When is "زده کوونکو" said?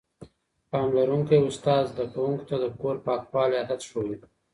1.91-2.43